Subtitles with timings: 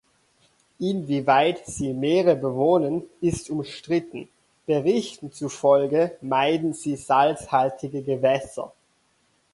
[0.79, 4.29] Inwieweit sie Meere bewohnen, ist umstritten,
[4.65, 8.73] Berichten zufolge meiden sie salzhaltige Gewässer.